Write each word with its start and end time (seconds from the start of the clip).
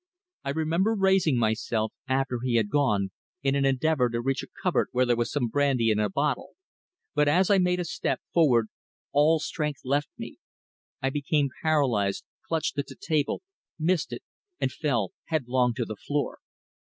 I 0.43 0.49
remember 0.49 0.95
raising 0.97 1.37
myself, 1.37 1.93
after 2.07 2.39
he 2.43 2.55
had 2.55 2.71
gone, 2.71 3.11
in 3.43 3.53
an 3.53 3.65
endeavour 3.65 4.09
to 4.09 4.19
reach 4.19 4.41
a 4.41 4.47
cupboard 4.63 4.87
where 4.93 5.05
there 5.05 5.15
was 5.15 5.31
some 5.31 5.47
brandy 5.47 5.91
in 5.91 5.99
a 5.99 6.09
bottle, 6.09 6.53
but 7.13 7.27
as 7.27 7.51
I 7.51 7.59
made 7.59 7.79
a 7.79 7.85
step 7.85 8.19
forward 8.33 8.69
all 9.11 9.37
strength 9.39 9.81
let 9.83 10.05
me. 10.17 10.37
I 11.03 11.11
became 11.11 11.49
paralysed, 11.61 12.25
clutched 12.47 12.79
at 12.79 12.87
the 12.87 12.95
table, 12.99 13.43
missed 13.77 14.11
it, 14.11 14.23
and 14.59 14.71
fell 14.71 15.11
headlong 15.27 15.75
to 15.75 15.85
the 15.85 15.95
floor. 15.97 16.39